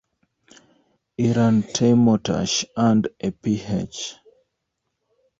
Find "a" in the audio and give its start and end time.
3.19-3.29